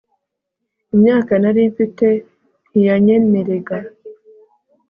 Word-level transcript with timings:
imyaka 0.93 1.31
nari 1.41 1.61
mfite 1.71 2.07
ntiyanyemerega 2.69 3.77